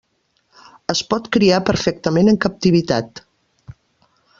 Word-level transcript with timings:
Es 0.93 1.01
pot 1.11 1.29
criar 1.37 1.61
perfectament 1.69 2.33
en 2.35 2.43
captivitat. 2.49 3.27